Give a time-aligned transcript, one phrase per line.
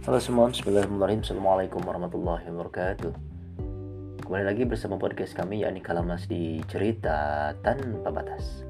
[0.00, 3.12] Halo semua, Bismillahirrahmanirrahim Assalamualaikum warahmatullahi wabarakatuh
[4.24, 8.64] Kembali lagi bersama podcast kami yakni Kalamas di Cerita Tanpa Batas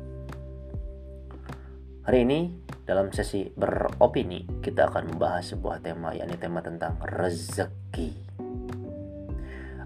[2.03, 2.51] Hari ini
[2.83, 8.11] dalam sesi beropini kita akan membahas sebuah tema yakni tema tentang rezeki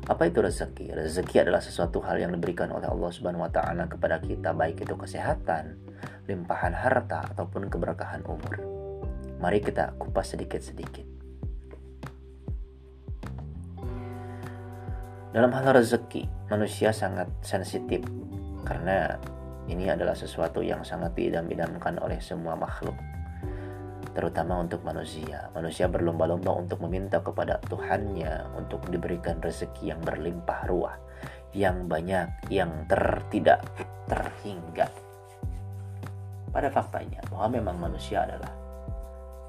[0.08, 0.96] Apa itu rezeki?
[0.96, 4.96] Rezeki adalah sesuatu hal yang diberikan oleh Allah Subhanahu wa taala kepada kita baik itu
[4.96, 5.76] kesehatan,
[6.24, 8.64] limpahan harta ataupun keberkahan umur.
[9.40, 11.13] Mari kita kupas sedikit-sedikit.
[15.34, 18.06] Dalam hal rezeki, manusia sangat sensitif
[18.62, 19.18] karena
[19.66, 22.94] ini adalah sesuatu yang sangat diidam-idamkan oleh semua makhluk,
[24.14, 25.50] terutama untuk manusia.
[25.50, 30.94] Manusia berlomba-lomba untuk meminta kepada Tuhannya untuk diberikan rezeki yang berlimpah ruah,
[31.50, 33.66] yang banyak, yang tertidak
[34.06, 34.86] terhingga.
[36.54, 38.54] Pada faktanya bahwa memang manusia adalah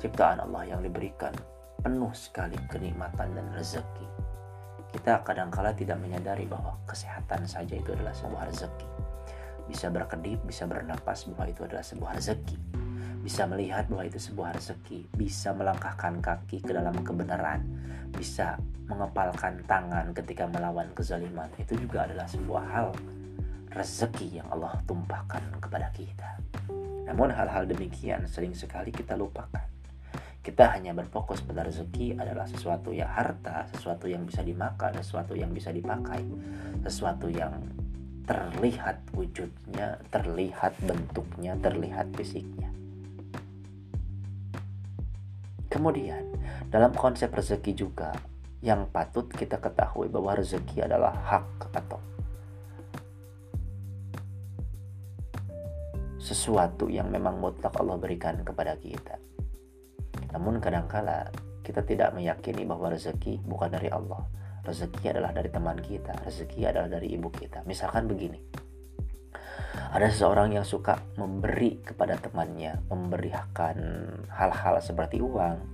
[0.01, 1.37] ciptaan Allah yang diberikan
[1.77, 4.33] penuh sekali kenikmatan dan rezeki
[4.95, 8.87] kita kadangkala tidak menyadari bahwa kesehatan saja itu adalah sebuah rezeki.
[9.67, 12.55] Bisa berkedip, bisa bernapas bahwa itu adalah sebuah rezeki.
[13.19, 15.11] Bisa melihat bahwa itu sebuah rezeki.
[15.11, 17.67] Bisa melangkahkan kaki ke dalam kebenaran.
[18.15, 18.55] Bisa
[18.87, 21.51] mengepalkan tangan ketika melawan kezaliman.
[21.59, 22.87] Itu juga adalah sebuah hal
[23.75, 26.39] rezeki yang Allah tumpahkan kepada kita.
[27.03, 29.74] Namun hal-hal demikian sering sekali kita lupakan
[30.45, 35.49] kita hanya berfokus pada rezeki adalah sesuatu yang harta, sesuatu yang bisa dimakan, sesuatu yang
[35.49, 36.21] bisa dipakai,
[36.85, 37.49] sesuatu yang
[38.29, 42.69] terlihat wujudnya, terlihat bentuknya, terlihat fisiknya.
[45.65, 46.29] Kemudian,
[46.69, 48.13] dalam konsep rezeki juga
[48.61, 51.97] yang patut kita ketahui bahwa rezeki adalah hak atau
[56.21, 59.17] sesuatu yang memang mutlak Allah berikan kepada kita.
[60.35, 61.31] Namun kadangkala
[61.63, 64.27] kita tidak meyakini bahwa rezeki bukan dari Allah.
[64.67, 67.63] Rezeki adalah dari teman kita, rezeki adalah dari ibu kita.
[67.63, 68.65] Misalkan begini.
[69.95, 73.79] Ada seseorang yang suka memberi kepada temannya, memberikan
[74.27, 75.71] hal-hal seperti uang,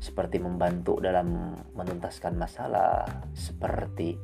[0.00, 3.04] seperti membantu dalam menuntaskan masalah,
[3.36, 4.16] seperti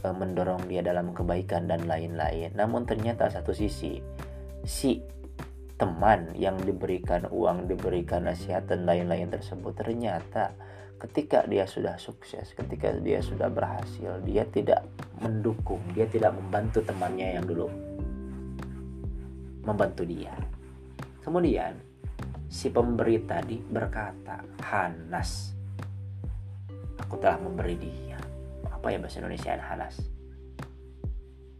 [0.00, 2.56] e, mendorong dia dalam kebaikan dan lain-lain.
[2.56, 4.00] Namun ternyata satu sisi
[4.64, 5.02] si
[5.80, 10.52] teman yang diberikan uang, diberikan nasihat dan lain-lain tersebut ternyata
[11.00, 14.84] ketika dia sudah sukses, ketika dia sudah berhasil, dia tidak
[15.24, 17.72] mendukung, dia tidak membantu temannya yang dulu
[19.64, 20.36] membantu dia.
[21.24, 21.80] Kemudian
[22.52, 25.56] si pemberi tadi berkata, "Hanas,
[27.00, 28.20] aku telah memberi dia."
[28.68, 29.96] Apa ya bahasa Indonesia Hanas?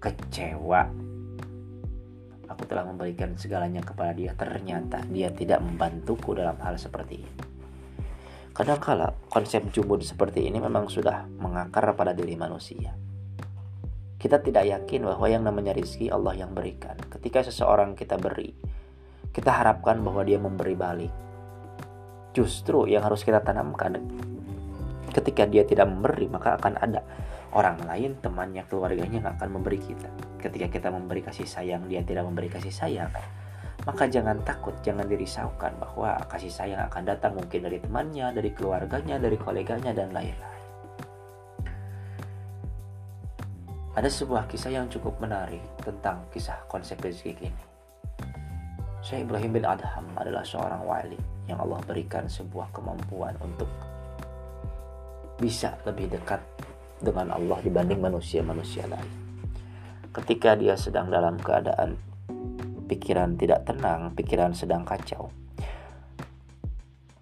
[0.00, 1.09] Kecewa
[2.60, 4.37] aku telah memberikan segalanya kepada dia.
[4.37, 7.32] Ternyata dia tidak membantuku dalam hal seperti ini.
[8.53, 12.93] Kadangkala konsep jumud seperti ini memang sudah mengakar pada diri manusia.
[14.20, 17.00] Kita tidak yakin bahwa yang namanya rizki Allah yang berikan.
[17.09, 18.53] Ketika seseorang kita beri
[19.32, 21.15] kita harapkan bahwa dia memberi balik.
[22.37, 23.97] Justru yang harus kita tanamkan
[25.10, 27.03] ketika dia tidak memberi maka akan ada
[27.50, 30.11] orang lain, temannya, keluarganya nggak akan memberi kita.
[30.38, 33.11] Ketika kita memberi kasih sayang, dia tidak memberi kasih sayang,
[33.88, 39.16] maka jangan takut, jangan dirisaukan bahwa kasih sayang akan datang mungkin dari temannya, dari keluarganya,
[39.16, 40.61] dari koleganya, dan lain-lain.
[43.91, 47.65] Ada sebuah kisah yang cukup menarik tentang kisah konsep rezeki ini.
[49.03, 51.19] Syekh Ibrahim bin Adham adalah seorang wali
[51.50, 53.67] yang Allah berikan sebuah kemampuan untuk
[55.41, 56.38] bisa lebih dekat
[57.00, 59.11] dengan Allah dibanding manusia-manusia lain.
[60.12, 61.97] Ketika dia sedang dalam keadaan
[62.87, 65.33] pikiran tidak tenang, pikiran sedang kacau,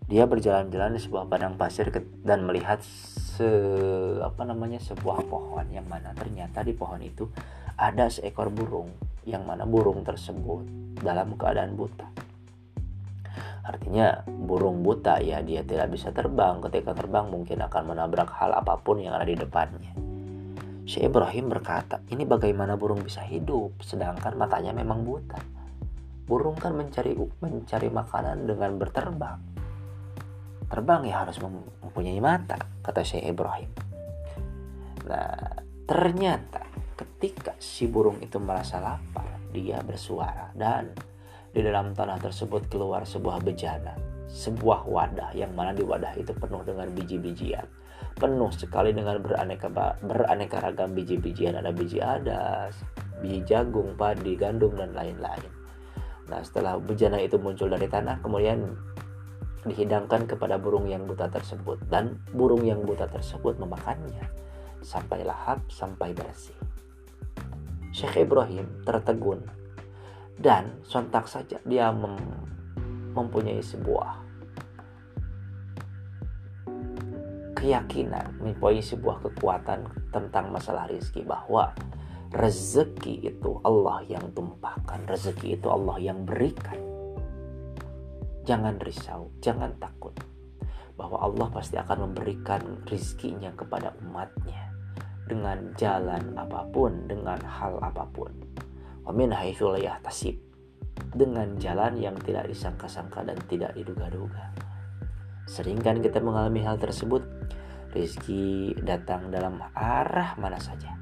[0.09, 1.93] dia berjalan-jalan di sebuah padang pasir
[2.25, 3.47] dan melihat se
[4.25, 7.29] apa namanya sebuah pohon yang mana ternyata di pohon itu
[7.77, 8.91] ada seekor burung
[9.29, 10.65] yang mana burung tersebut
[11.05, 12.28] dalam keadaan buta.
[13.69, 16.65] Artinya burung buta ya dia tidak bisa terbang.
[16.65, 19.93] Ketika terbang mungkin akan menabrak hal apa pun yang ada di depannya.
[20.89, 25.37] Syekh Ibrahim berkata, ini bagaimana burung bisa hidup sedangkan matanya memang buta.
[26.25, 27.13] Burung kan mencari
[27.45, 29.37] mencari makanan dengan berterbang.
[30.69, 33.69] Terbang ya harus mempunyai mata, kata Syekh Ibrahim.
[35.13, 36.65] Nah, ternyata
[36.97, 40.93] ketika si burung itu merasa lapar, dia bersuara dan
[41.53, 43.97] di dalam tanah tersebut keluar sebuah bejana,
[44.29, 47.65] sebuah wadah yang mana di wadah itu penuh dengan biji-bijian.
[48.19, 49.71] Penuh sekali dengan beraneka
[50.03, 52.75] beraneka ragam biji-bijian, ada biji adas,
[53.23, 55.51] biji jagung, padi, gandum dan lain-lain.
[56.29, 58.77] Nah, setelah bejana itu muncul dari tanah, kemudian
[59.65, 64.23] dihidangkan kepada burung yang buta tersebut dan burung yang buta tersebut memakannya
[64.81, 66.55] sampai lahap sampai bersih.
[67.91, 69.43] Syekh Ibrahim tertegun
[70.39, 72.15] dan sontak saja dia mem
[73.15, 74.29] mempunyai sebuah
[77.59, 79.83] keyakinan, mempunyai sebuah kekuatan
[80.15, 81.75] tentang masalah rizki bahwa
[82.31, 86.79] rezeki itu Allah yang tumpahkan, rezeki itu Allah yang berikan.
[88.47, 90.15] Jangan risau, jangan takut
[90.95, 94.71] bahwa Allah pasti akan memberikan rizkinya kepada umatnya
[95.27, 98.48] dengan jalan apa pun, dengan hal apa pun.
[99.09, 99.33] Wamin
[100.05, 100.37] tasib
[101.17, 104.53] dengan jalan yang tidak disangka-sangka dan tidak diduga-duga.
[105.49, 107.25] Sering kan kita mengalami hal tersebut,
[107.97, 110.99] rizki datang dalam arah mana saja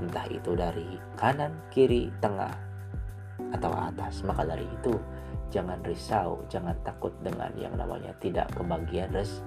[0.00, 2.50] entah itu dari kanan, kiri, tengah,
[3.52, 4.24] atau atas.
[4.24, 4.96] Maka dari itu,
[5.52, 9.44] jangan risau, jangan takut dengan yang namanya tidak kebagian res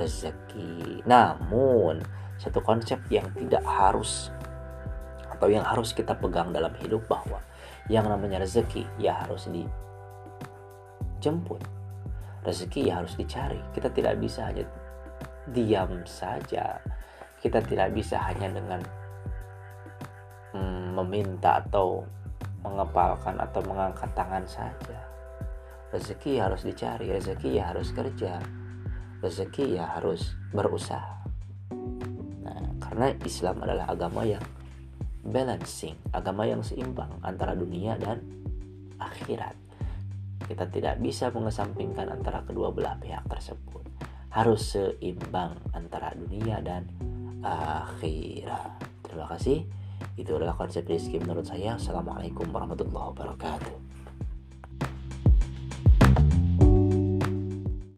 [0.00, 1.04] rezeki.
[1.04, 2.00] Namun,
[2.40, 4.32] satu konsep yang tidak harus
[5.42, 7.42] atau yang harus kita pegang dalam hidup bahwa
[7.90, 9.50] yang namanya rezeki ya harus
[11.18, 11.58] dijemput.
[12.46, 13.58] Rezeki ya harus dicari.
[13.74, 14.62] Kita tidak bisa hanya
[15.50, 16.78] diam saja.
[17.42, 18.86] Kita tidak bisa hanya dengan
[20.54, 22.06] hmm, meminta atau
[22.62, 25.10] mengepalkan atau mengangkat tangan saja.
[25.90, 28.38] Rezeki harus dicari, rezeki ya harus kerja,
[29.18, 31.26] rezeki ya harus berusaha.
[32.46, 34.61] Nah, karena Islam adalah agama yang
[35.22, 38.22] balancing, agama yang seimbang antara dunia dan
[38.98, 39.54] akhirat.
[40.42, 43.86] Kita tidak bisa mengesampingkan antara kedua belah pihak tersebut.
[44.34, 46.90] Harus seimbang antara dunia dan
[47.42, 48.82] akhirat.
[49.06, 49.62] Terima kasih.
[50.18, 51.78] Itu adalah konsep rezeki menurut saya.
[51.78, 53.91] Assalamualaikum warahmatullahi wabarakatuh.